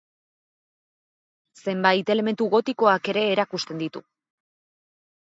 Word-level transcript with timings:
Zenbait 1.65 2.11
elementu 2.15 2.49
gotikoak 2.57 3.13
ere 3.17 3.27
erakusten 3.37 3.85
ditu. 3.87 4.07